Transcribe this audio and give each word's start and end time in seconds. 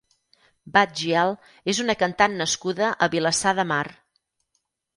Bad 0.77 0.95
Gyal 1.01 1.33
és 1.75 1.83
una 1.85 1.97
cantant 2.01 2.35
nascuda 2.41 2.91
a 2.91 3.11
Vilassar 3.17 3.57
de 3.61 3.69
Mar. 3.75 3.81